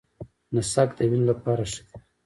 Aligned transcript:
نسک 0.53 0.89
د 0.97 0.99
وینې 1.09 1.25
لپاره 1.31 1.63
ښه 1.71 1.81
دي. 1.89 1.95